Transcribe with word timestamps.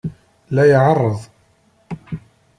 La 0.55 0.63
iɛerreḍ. 0.67 1.19